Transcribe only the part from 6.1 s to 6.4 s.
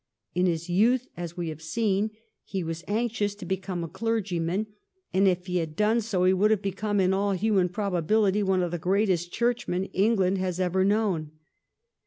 he